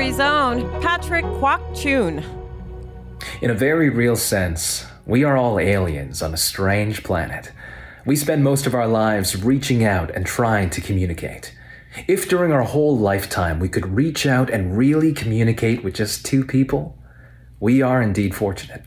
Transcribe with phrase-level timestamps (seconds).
[0.00, 2.24] Discovery's own Patrick Kwok-Choon.
[3.42, 7.52] In a very real sense, we are all aliens on a strange planet.
[8.06, 11.54] We spend most of our lives reaching out and trying to communicate.
[12.08, 16.46] If during our whole lifetime we could reach out and really communicate with just two
[16.46, 16.96] people,
[17.60, 18.84] we are indeed fortunate.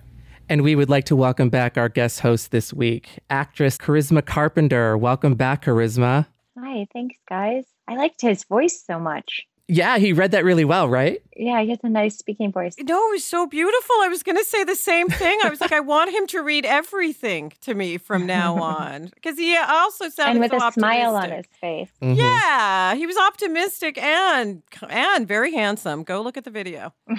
[0.50, 4.98] And we would like to welcome back our guest host this week, actress Charisma Carpenter.
[4.98, 6.26] Welcome back, Charisma.
[6.58, 7.66] Hi, thanks, guys.
[7.88, 9.46] I liked his voice so much.
[9.68, 11.22] Yeah, he read that really well, right?
[11.36, 12.76] Yeah, he has a nice speaking voice.
[12.80, 13.96] No, it was so beautiful.
[14.02, 15.40] I was going to say the same thing.
[15.44, 19.38] I was like, I want him to read everything to me from now on because
[19.38, 21.90] he also sounded and with so a smile on his face.
[22.02, 22.20] Mm-hmm.
[22.20, 26.04] Yeah, he was optimistic and and very handsome.
[26.04, 26.94] Go look at the video.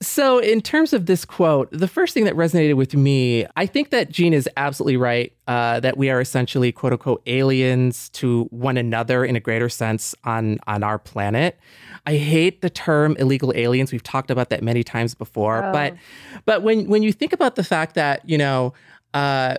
[0.00, 3.90] So, in terms of this quote, the first thing that resonated with me, I think
[3.90, 8.76] that Gene is absolutely right uh, that we are essentially quote unquote aliens to one
[8.76, 11.58] another in a greater sense on on our planet.
[12.06, 13.90] I hate the term illegal aliens.
[13.90, 15.72] We've talked about that many times before, oh.
[15.72, 15.96] but
[16.44, 18.74] but when when you think about the fact that you know.
[19.14, 19.56] Uh,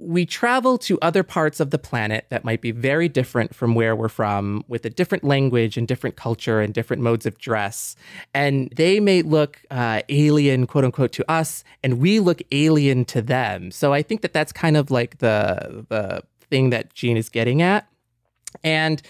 [0.00, 3.94] we travel to other parts of the planet that might be very different from where
[3.94, 7.96] we're from, with a different language and different culture and different modes of dress.
[8.32, 13.20] And they may look uh, alien, quote unquote, to us, and we look alien to
[13.20, 13.70] them.
[13.70, 17.60] So I think that that's kind of like the the thing that Gene is getting
[17.60, 17.86] at.
[18.64, 19.02] And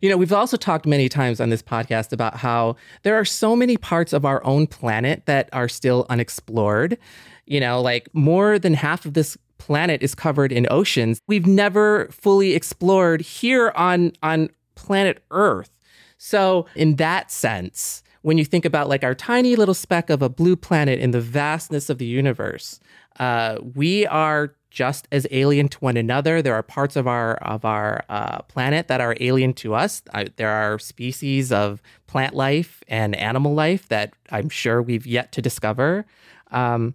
[0.00, 3.56] you know, we've also talked many times on this podcast about how there are so
[3.56, 6.98] many parts of our own planet that are still unexplored.
[7.46, 12.08] You know, like more than half of this planet is covered in oceans we've never
[12.10, 15.70] fully explored here on on planet Earth.
[16.18, 20.28] So in that sense, when you think about like our tiny little speck of a
[20.28, 22.80] blue planet in the vastness of the universe,
[23.18, 26.42] uh, we are just as alien to one another.
[26.42, 30.02] There are parts of our of our uh, planet that are alien to us.
[30.36, 35.42] There are species of plant life and animal life that I'm sure we've yet to
[35.42, 36.04] discover.
[36.50, 36.94] Um,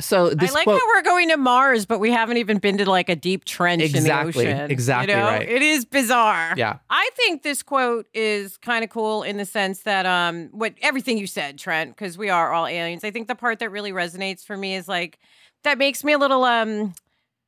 [0.00, 2.90] so I like quote, how we're going to Mars, but we haven't even been to
[2.90, 4.70] like a deep trench exactly, in the ocean.
[4.70, 5.26] Exactly you know?
[5.26, 5.48] right.
[5.48, 6.54] It is bizarre.
[6.56, 6.78] Yeah.
[6.88, 11.18] I think this quote is kind of cool in the sense that um what everything
[11.18, 13.02] you said, Trent, because we are all aliens.
[13.04, 15.18] I think the part that really resonates for me is like
[15.64, 16.94] that makes me a little um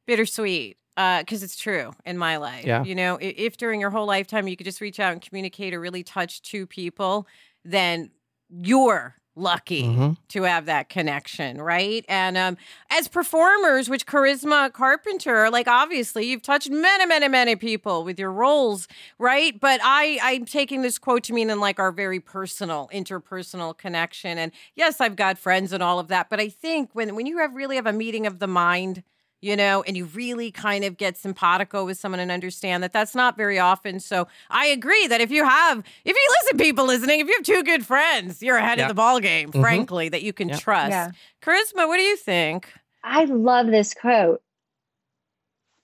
[0.06, 2.66] bittersweet Uh, because uh, it's true in my life.
[2.66, 2.82] Yeah.
[2.82, 5.72] You know, if, if during your whole lifetime you could just reach out and communicate
[5.72, 7.26] or really touch two people,
[7.64, 8.10] then
[8.48, 10.12] you're lucky mm-hmm.
[10.28, 12.04] to have that connection, right?
[12.08, 12.56] And um,
[12.90, 18.32] as performers, which Charisma Carpenter, like obviously you've touched many, many, many people with your
[18.32, 18.88] roles,
[19.18, 19.58] right?
[19.58, 24.38] But I, I'm taking this quote to mean in like our very personal, interpersonal connection.
[24.38, 27.38] And yes, I've got friends and all of that, but I think when when you
[27.38, 29.02] have really have a meeting of the mind
[29.40, 33.14] you know, and you really kind of get simpatico with someone and understand that that's
[33.14, 33.98] not very often.
[34.00, 37.44] So I agree that if you have, if you listen, people listening, if you have
[37.44, 38.84] two good friends, you're ahead yeah.
[38.84, 39.60] of the ball game, mm-hmm.
[39.60, 40.58] frankly, that you can yeah.
[40.58, 40.90] trust.
[40.90, 41.10] Yeah.
[41.42, 42.70] Charisma, what do you think?
[43.02, 44.42] I love this quote.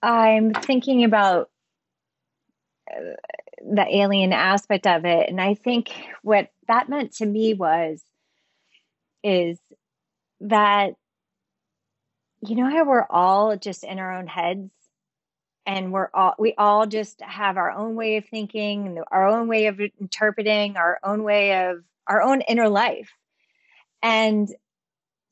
[0.03, 1.49] I'm thinking about
[2.91, 3.15] uh,
[3.61, 5.31] the alien aspect of it.
[5.31, 5.91] And I think
[6.23, 8.03] what that meant to me was,
[9.25, 9.59] is
[10.41, 10.95] that
[12.49, 14.71] you know how we're all just in our own heads?
[15.67, 19.67] And we're all we all just have our own way of thinking our own way
[19.67, 23.11] of interpreting our own way of our own inner life.
[24.03, 24.49] And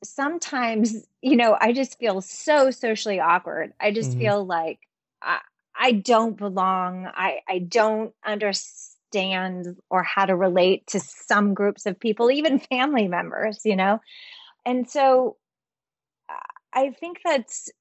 [0.03, 3.73] sometimes you know i just feel so socially awkward.
[3.79, 4.19] I just mm-hmm.
[4.19, 4.79] feel like
[5.21, 5.39] I,
[5.77, 7.07] I don't belong.
[7.13, 13.07] I i don't understand or how to relate to some groups of people even family
[13.07, 14.01] members you know?
[14.65, 15.37] And so
[16.75, 17.71] I think that's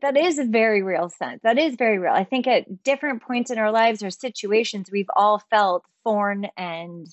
[0.00, 1.40] that is a very real sense.
[1.42, 2.12] That is very real.
[2.12, 7.06] I think at different points in our lives or situations, we've all felt foreign and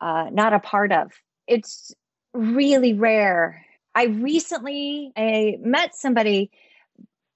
[0.00, 1.12] uh, not a part of.
[1.46, 1.92] It's
[2.32, 3.64] really rare.
[3.94, 6.50] I recently I met somebody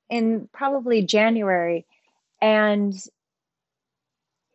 [0.09, 1.87] in probably January,
[2.41, 2.95] and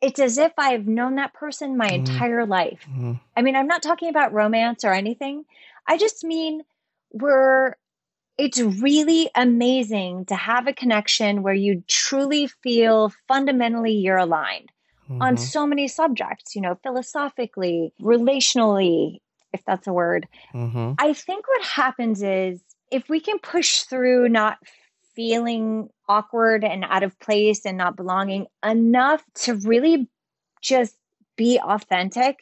[0.02, 2.12] it's as if I've known that person my mm-hmm.
[2.12, 2.80] entire life.
[2.90, 3.14] Mm-hmm.
[3.36, 5.46] I mean, I'm not talking about romance or anything.
[5.88, 6.64] I just mean
[7.12, 7.76] we're
[8.40, 14.72] it's really amazing to have a connection where you truly feel fundamentally you're aligned
[15.10, 15.22] mm-hmm.
[15.22, 19.20] on so many subjects, you know, philosophically, relationally,
[19.52, 20.26] if that's a word.
[20.54, 20.94] Mm-hmm.
[20.98, 24.58] I think what happens is if we can push through not
[25.16, 30.08] feeling awkward and out of place and not belonging enough to really
[30.62, 30.96] just
[31.36, 32.40] be authentic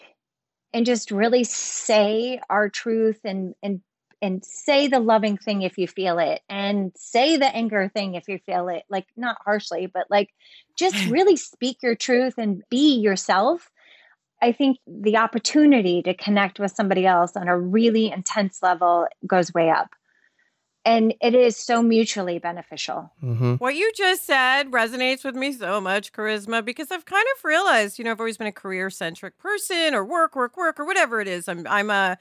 [0.73, 3.81] and just really say our truth and and
[4.21, 8.27] and say the loving thing if you feel it and say the anger thing if
[8.27, 10.29] you feel it like not harshly but like
[10.77, 13.71] just really speak your truth and be yourself
[14.41, 19.53] i think the opportunity to connect with somebody else on a really intense level goes
[19.53, 19.89] way up
[20.87, 23.11] and it is so mutually beneficial.
[23.21, 23.55] Mm-hmm.
[23.55, 27.99] What you just said resonates with me so much, Charisma, because I've kind of realized,
[27.99, 31.19] you know, I've always been a career centric person or work, work, work, or whatever
[31.19, 31.49] it is.
[31.49, 32.17] I'm, I'm a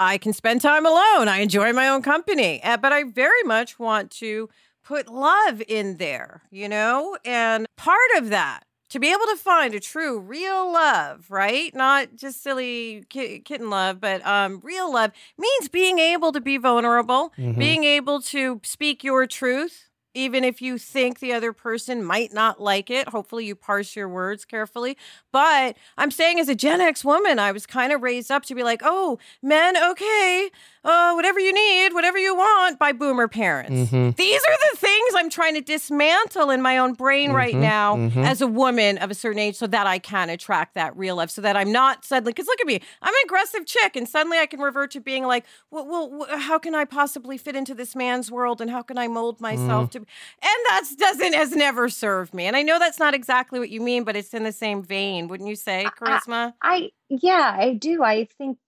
[0.00, 1.28] I can spend time alone.
[1.28, 4.48] I enjoy my own company, uh, but I very much want to
[4.82, 7.18] put love in there, you know?
[7.22, 11.74] And part of that, to be able to find a true, real love, right?
[11.74, 17.34] Not just silly kitten love, but um, real love means being able to be vulnerable,
[17.38, 17.58] mm-hmm.
[17.58, 22.60] being able to speak your truth, even if you think the other person might not
[22.60, 23.08] like it.
[23.08, 24.96] Hopefully, you parse your words carefully.
[25.32, 28.54] But I'm saying, as a Gen X woman, I was kind of raised up to
[28.54, 30.50] be like, oh, men, okay,
[30.84, 33.90] uh, whatever you need, whatever you want by boomer parents.
[33.90, 34.10] Mm-hmm.
[34.16, 37.96] These are the things I'm trying to dismantle in my own brain mm-hmm, right now
[37.96, 38.20] mm-hmm.
[38.20, 41.30] as a woman of a certain age so that I can attract that real life,
[41.30, 44.38] so that I'm not suddenly, because look at me, I'm an aggressive chick, and suddenly
[44.38, 47.94] I can revert to being like, well, well how can I possibly fit into this
[47.94, 49.92] man's world and how can I mold myself mm.
[49.92, 52.46] to, and that doesn't, has never served me.
[52.46, 55.28] And I know that's not exactly what you mean, but it's in the same vein,
[55.28, 56.54] wouldn't you say, Charisma?
[56.62, 58.02] I, I yeah, I do.
[58.02, 58.58] I think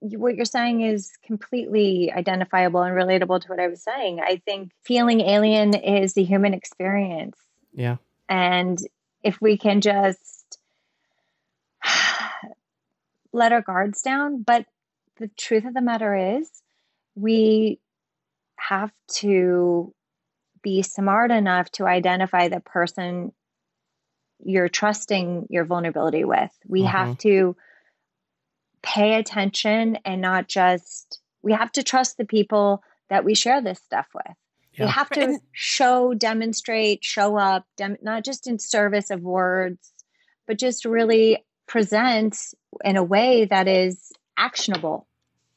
[0.00, 4.20] what you're saying is completely identifiable and relatable to what I was saying.
[4.20, 7.36] I think feeling alien is the human experience.
[7.72, 7.96] Yeah.
[8.28, 8.78] And
[9.22, 10.58] if we can just
[13.32, 14.66] let our guards down, but
[15.18, 16.50] the truth of the matter is,
[17.14, 17.78] we
[18.56, 19.94] have to
[20.62, 23.32] be smart enough to identify the person
[24.44, 26.50] you're trusting your vulnerability with.
[26.66, 26.88] We mm-hmm.
[26.88, 27.56] have to
[28.82, 33.80] pay attention and not just we have to trust the people that we share this
[33.80, 34.36] stuff with.
[34.74, 34.86] Yeah.
[34.86, 39.92] We have to show, demonstrate, show up, dem- not just in service of words,
[40.46, 42.38] but just really present
[42.84, 45.06] in a way that is actionable.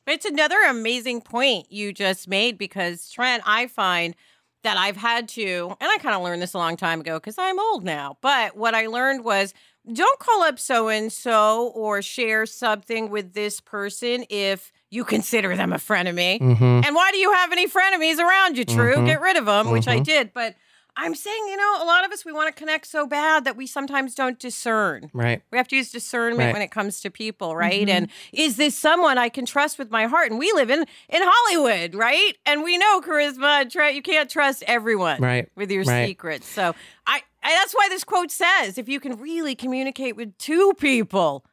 [0.05, 4.15] It's another amazing point you just made because Trent, I find
[4.65, 7.37] that I've had to, and I kind of learned this a long time ago because
[7.37, 8.17] I'm old now.
[8.21, 9.53] But what I learned was
[9.93, 15.55] don't call up so and so or share something with this person if you consider
[15.55, 16.39] them a frenemy.
[16.39, 16.81] Mm-hmm.
[16.83, 18.95] And why do you have any frenemies around you, True?
[18.95, 19.05] Mm-hmm.
[19.05, 19.73] Get rid of them, mm-hmm.
[19.73, 20.03] which I mm-hmm.
[20.03, 20.33] did.
[20.33, 20.55] But
[20.97, 23.57] I'm saying, you know, a lot of us, we want to connect so bad that
[23.57, 25.09] we sometimes don't discern.
[25.13, 25.41] Right.
[25.51, 26.53] We have to use discernment right.
[26.53, 27.87] when it comes to people, right?
[27.87, 27.97] Mm-hmm.
[27.97, 30.31] And is this someone I can trust with my heart?
[30.31, 32.37] And we live in, in Hollywood, right?
[32.45, 35.49] And we know charisma, you can't trust everyone right.
[35.55, 36.07] with your right.
[36.07, 36.47] secrets.
[36.47, 36.73] So
[37.05, 41.45] I, I, that's why this quote says if you can really communicate with two people,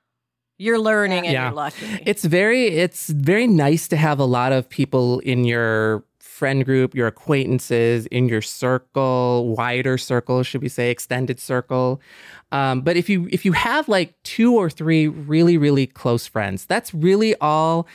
[0.58, 1.46] you're learning and yeah.
[1.46, 2.02] you're lucky.
[2.06, 6.94] It's very it's very nice to have a lot of people in your friend group,
[6.94, 12.00] your acquaintances, in your circle, wider circle, should we say, extended circle.
[12.50, 16.64] Um, but if you if you have like two or three really really close friends,
[16.66, 17.86] that's really all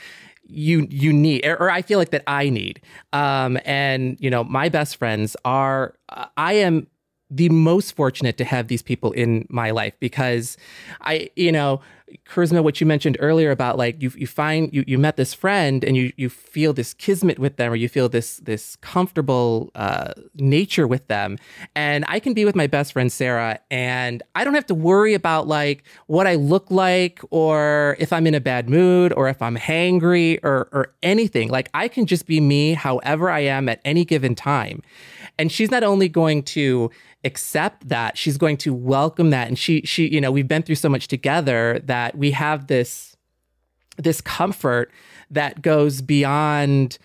[0.50, 2.79] you you need or, i feel like that i need
[3.12, 6.88] um and you know my best friends are uh, i am
[7.29, 10.58] the most fortunate to have these people in my life because
[11.01, 11.82] I, you know,
[12.25, 15.83] charisma, what you mentioned earlier about like you you find you you met this friend
[15.83, 20.13] and you you feel this kismet with them or you feel this this comfortable uh,
[20.35, 21.37] nature with them.
[21.75, 25.13] And I can be with my best friend Sarah and I don't have to worry
[25.13, 29.41] about like what I look like or if I'm in a bad mood or if
[29.41, 31.49] I'm hangry or or anything.
[31.49, 34.81] Like I can just be me however I am at any given time.
[35.39, 36.89] And she's not only going to
[37.23, 40.75] accept that she's going to welcome that and she she you know we've been through
[40.75, 43.16] so much together that we have this
[43.98, 44.92] this comfort
[45.32, 46.98] that goes beyond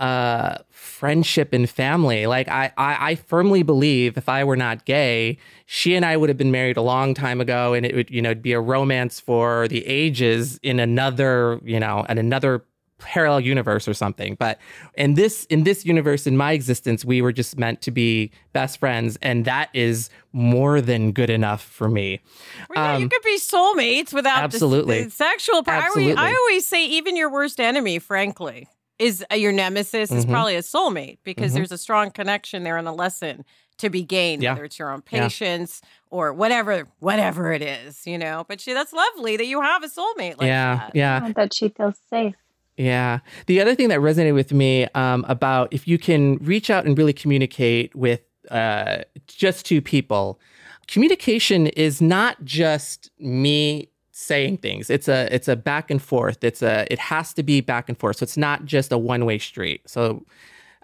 [0.00, 2.26] uh, friendship and family.
[2.26, 6.28] Like I, I, I firmly believe if I were not gay, she and I would
[6.30, 9.20] have been married a long time ago, and it would, you know, be a romance
[9.20, 12.64] for the ages in another, you know, in another
[13.00, 14.36] parallel universe or something.
[14.38, 14.58] But
[14.94, 18.78] in this in this universe, in my existence, we were just meant to be best
[18.78, 22.20] friends, and that is more than good enough for me.
[22.68, 25.82] Well, yeah, you um, could be soulmates without absolutely the, the sexual power.
[25.82, 26.14] Absolutely.
[26.14, 28.68] I always say, even your worst enemy, frankly
[29.00, 30.32] is uh, your nemesis is mm-hmm.
[30.32, 31.56] probably a soulmate because mm-hmm.
[31.56, 33.44] there's a strong connection there and a lesson
[33.78, 34.52] to be gained, yeah.
[34.52, 35.88] whether it's your own patience yeah.
[36.10, 38.44] or whatever, whatever it is, you know.
[38.46, 40.92] But she, that's lovely that you have a soulmate like yeah, that.
[40.94, 42.36] Yeah, that she feels safe.
[42.80, 43.18] Yeah.
[43.44, 46.96] The other thing that resonated with me um, about if you can reach out and
[46.96, 50.40] really communicate with uh, just two people,
[50.88, 54.88] communication is not just me saying things.
[54.88, 56.42] It's a it's a back and forth.
[56.42, 58.16] It's a it has to be back and forth.
[58.16, 59.82] So it's not just a one way street.
[59.86, 60.24] So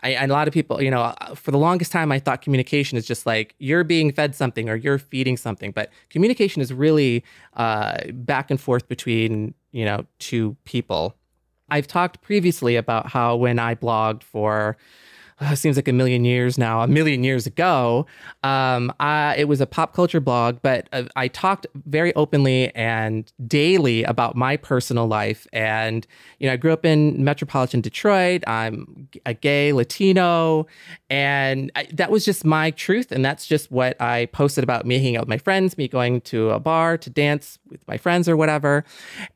[0.02, 2.98] I, a lot of people, you know, uh, for the longest time, I thought communication
[2.98, 5.70] is just like you're being fed something or you're feeding something.
[5.70, 7.24] But communication is really
[7.54, 11.16] uh, back and forth between, you know, two people.
[11.68, 14.76] I've talked previously about how when I blogged for
[15.38, 18.06] uh, seems like a million years now, a million years ago.
[18.42, 23.30] Um, I, it was a pop culture blog, but uh, I talked very openly and
[23.46, 25.46] daily about my personal life.
[25.52, 26.06] And,
[26.38, 28.44] you know, I grew up in metropolitan Detroit.
[28.46, 30.66] I'm a gay Latino.
[31.10, 33.12] And I, that was just my truth.
[33.12, 36.22] And that's just what I posted about me hanging out with my friends, me going
[36.22, 38.84] to a bar to dance with my friends or whatever.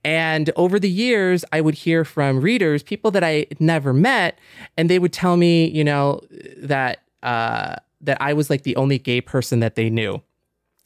[0.04, 4.38] And over the years, I would hear from readers, people that I never met,
[4.76, 6.20] and they would tell me, you know,
[6.58, 10.22] that uh, that I was like the only gay person that they knew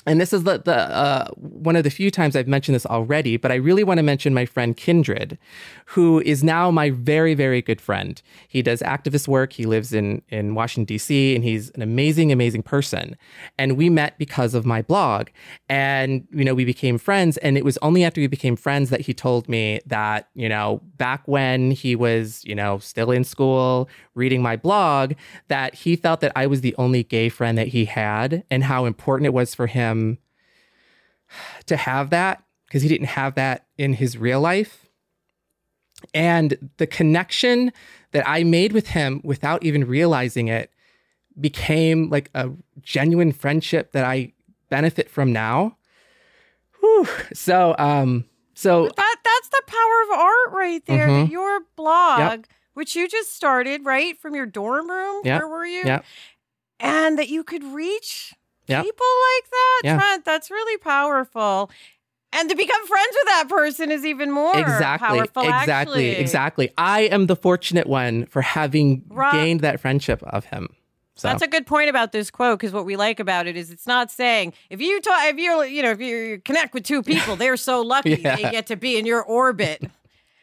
[0.07, 3.37] and this is the, the uh, one of the few times I've mentioned this already,
[3.37, 5.39] but I really want to mention my friend Kindred,
[5.87, 8.21] who is now my very, very good friend.
[8.49, 9.53] He does activist work.
[9.53, 13.17] He lives in, in Washington, D.C., and he's an amazing, amazing person.
[13.59, 15.29] And we met because of my blog.
[15.69, 17.37] And, you know, we became friends.
[17.39, 20.81] And it was only after we became friends that he told me that, you know,
[20.97, 25.15] back when he was, you know, still in school, reading my blog,
[25.49, 28.85] that he felt that I was the only gay friend that he had and how
[28.85, 30.19] important it was for him
[31.67, 34.87] to have that because he didn't have that in his real life.
[36.13, 37.73] And the connection
[38.13, 40.71] that I made with him without even realizing it
[41.41, 44.33] became like a genuine friendship that I
[44.69, 45.77] benefit from now.
[46.81, 47.09] Whew.
[47.33, 51.09] So, um, so that that's the power of art right there.
[51.09, 51.33] Mm-hmm.
[51.33, 52.47] Your blog, yep.
[52.75, 55.23] Which you just started right from your dorm room.
[55.25, 55.41] Yep.
[55.41, 55.83] Where were you?
[55.85, 56.03] Yeah.
[56.81, 58.35] And that you could reach
[58.67, 58.85] yep.
[58.85, 59.97] people like that, yeah.
[59.97, 60.25] Trent.
[60.25, 61.71] That's really powerful.
[62.33, 65.43] And to become friends with that person is even more exactly, powerful.
[65.43, 66.09] Exactly, actually.
[66.11, 66.71] exactly.
[66.77, 70.69] I am the fortunate one for having Rob, gained that friendship of him.
[71.17, 71.29] So.
[71.29, 73.87] That's a good point about this quote because what we like about it is it's
[73.87, 77.37] not saying if you talk, if you're you know if you connect with two people,
[77.37, 78.35] they're so lucky yeah.
[78.35, 79.85] they get to be in your orbit,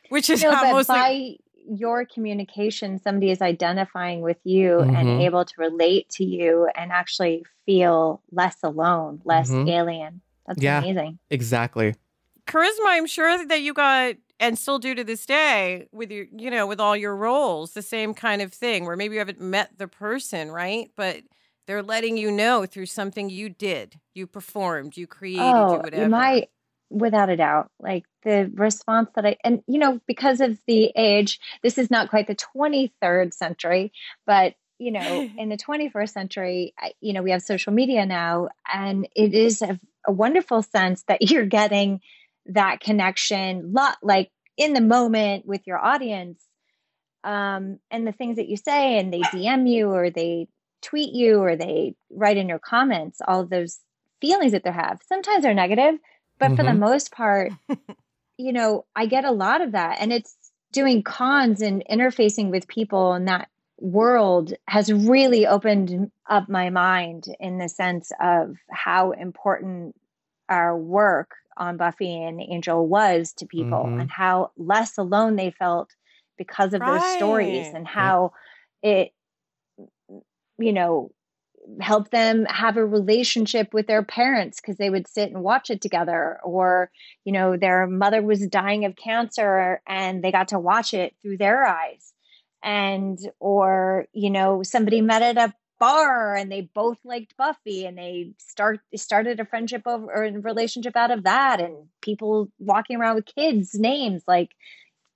[0.07, 0.95] which is no, how mostly.
[0.95, 1.35] By
[1.71, 4.95] your communication, somebody is identifying with you mm-hmm.
[4.95, 9.69] and able to relate to you and actually feel less alone, less mm-hmm.
[9.69, 10.21] alien.
[10.45, 11.19] That's yeah, amazing.
[11.29, 11.95] Exactly.
[12.47, 16.49] Charisma, I'm sure that you got and still do to this day with your, you
[16.49, 19.77] know, with all your roles, the same kind of thing where maybe you haven't met
[19.77, 20.89] the person, right?
[20.95, 21.21] But
[21.67, 26.09] they're letting you know through something you did, you performed, you created, oh, you whatever.
[26.09, 26.47] My,
[26.91, 31.39] without a doubt, like the response that I, and you know, because of the age,
[31.63, 33.93] this is not quite the 23rd century,
[34.25, 39.07] but you know, in the 21st century, you know, we have social media now, and
[39.15, 42.01] it is a, a wonderful sense that you're getting
[42.47, 46.43] that connection, lot like in the moment with your audience,
[47.23, 50.47] um, and the things that you say, and they DM you or they
[50.81, 53.79] tweet you or they write in your comments, all those
[54.19, 54.99] feelings that they have.
[55.07, 55.95] Sometimes they're negative,
[56.41, 56.55] but mm-hmm.
[56.55, 56.79] for the mm-hmm.
[56.79, 57.51] most part,
[58.37, 60.35] you know, I get a lot of that, and it's
[60.73, 67.25] doing cons and interfacing with people in that world has really opened up my mind
[67.39, 69.95] in the sense of how important
[70.49, 73.99] our work on Buffy and Angel was to people mm-hmm.
[73.99, 75.91] and how less alone they felt
[76.39, 76.99] because of right.
[76.99, 78.33] those stories and how
[78.81, 78.91] yeah.
[78.91, 79.11] it
[80.57, 81.11] you know
[81.79, 85.81] helped them have a relationship with their parents because they would sit and watch it
[85.81, 86.39] together.
[86.43, 86.91] Or
[87.23, 91.37] you know their mother was dying of cancer and they got to watch it through
[91.37, 92.13] their eyes.
[92.63, 97.97] And or you know somebody met at a bar and they both liked Buffy and
[97.97, 102.97] they start started a friendship over or a relationship out of that and people walking
[102.97, 104.51] around with kids names like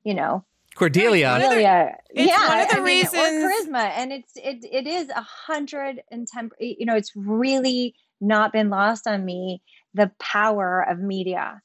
[0.04, 0.44] you know
[0.76, 1.40] Cordelia.
[1.40, 1.98] Cordelia.
[2.10, 5.22] It's yeah, one of the I mean, or charisma, and it's it it is a
[5.22, 6.52] hundred and ten.
[6.60, 9.62] You know, it's really not been lost on me
[9.94, 11.62] the power of media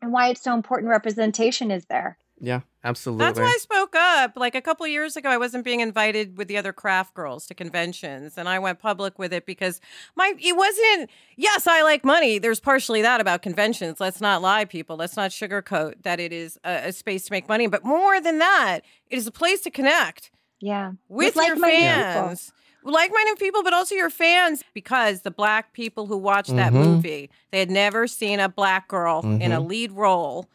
[0.00, 0.90] and why it's so important.
[0.90, 2.18] Representation is there.
[2.40, 3.24] Yeah, absolutely.
[3.26, 4.32] That's why I spoke up.
[4.36, 7.46] Like a couple of years ago, I wasn't being invited with the other craft girls
[7.46, 9.80] to conventions, and I went public with it because
[10.16, 11.10] my it wasn't.
[11.36, 12.38] Yes, I like money.
[12.38, 14.00] There's partially that about conventions.
[14.00, 14.96] Let's not lie, people.
[14.96, 17.66] Let's not sugarcoat that it is a, a space to make money.
[17.66, 18.80] But more than that,
[19.10, 20.30] it is a place to connect
[20.60, 22.02] Yeah, with, your like-minded people.
[22.28, 22.52] fans.
[22.84, 26.84] Like-minded people, but also your fans, because the black people who watched that Mhm.
[26.84, 29.68] movie, they had never seen a black girl in a Mhm.
[29.68, 30.48] lead role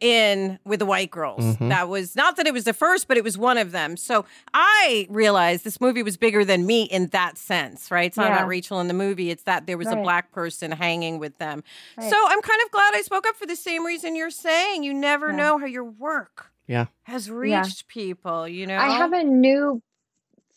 [0.00, 1.56] in with the white girls.
[1.56, 1.68] Mhm.
[1.70, 3.96] That was not that it was the first, but it was one of them.
[3.96, 8.06] So I realized this movie was bigger than me in that sense, right?
[8.06, 8.36] It's not Yeah.
[8.36, 9.30] about Rachel in the movie.
[9.30, 11.62] It's that there was a black person hanging with them.
[11.96, 12.10] Right.
[12.10, 14.82] So I'm kind of glad I spoke up for the same reason you're saying.
[14.82, 15.36] You never Yeah.
[15.36, 16.86] know how your work Yeah.
[17.04, 17.34] has Yeah.
[17.34, 18.76] reached people, you know?
[18.78, 19.82] I have a new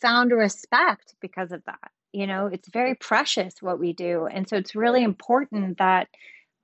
[0.00, 1.90] found respect because of that.
[2.12, 4.26] You know, it's very precious what we do.
[4.26, 6.08] And so it's really important that,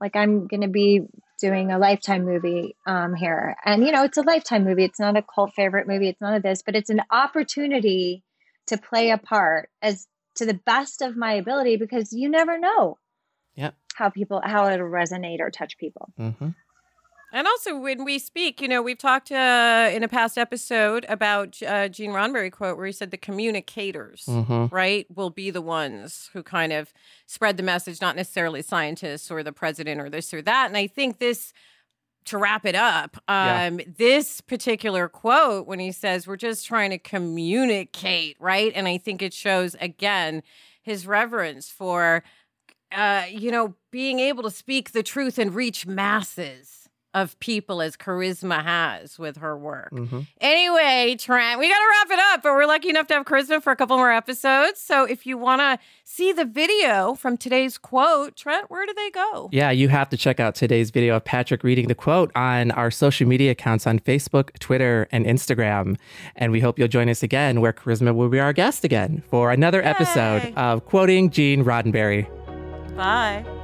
[0.00, 1.02] like, I'm going to be
[1.40, 3.56] doing a Lifetime movie um, here.
[3.64, 4.84] And, you know, it's a Lifetime movie.
[4.84, 6.08] It's not a cult favorite movie.
[6.08, 8.22] It's none of this, but it's an opportunity
[8.66, 12.98] to play a part as to the best of my ability because you never know
[13.54, 13.70] Yeah.
[13.94, 16.12] how people, how it'll resonate or touch people.
[16.18, 16.48] Mm-hmm.
[17.34, 21.60] And also, when we speak, you know, we've talked uh, in a past episode about
[21.66, 24.72] uh, Gene Roddenberry quote where he said the communicators, Mm-hmm.
[24.72, 26.92] right, will be the ones who kind of
[27.26, 30.68] spread the message, not necessarily scientists or the president or this or that.
[30.68, 31.52] And I think this,
[32.26, 33.66] to wrap it up, Yeah.
[33.66, 38.96] um, this particular quote when he says we're just trying to communicate, right, and I
[38.96, 40.44] think it shows again
[40.82, 42.22] his reverence for,
[42.92, 46.83] uh, you know, being able to speak the truth and reach masses
[47.14, 49.92] of people as charisma has with her work.
[49.92, 50.20] Mm-hmm.
[50.40, 53.62] Anyway, Trent, we got to wrap it up, but we're lucky enough to have charisma
[53.62, 54.80] for a couple more episodes.
[54.80, 59.10] So if you want to see the video from today's quote, Trent, where do they
[59.10, 59.48] go?
[59.52, 62.90] Yeah, you have to check out today's video of Patrick reading the quote on our
[62.90, 65.96] social media accounts on Facebook, Twitter, and Instagram.
[66.36, 69.52] And we hope you'll join us again, where Charisma will be our guest again for
[69.52, 72.26] another episode of Quoting Gene Roddenberry.
[72.96, 73.63] Bye.